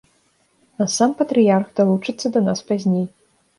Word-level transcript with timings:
А 0.85 0.87
сам 0.93 1.11
патрыярх 1.19 1.69
далучыцца 1.81 2.35
да 2.39 2.45
нас 2.51 2.67
пазней. 2.73 3.07